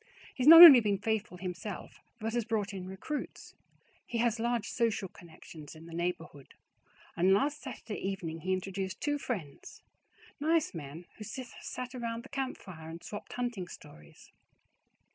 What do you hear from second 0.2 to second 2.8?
He has not only been faithful himself, but has brought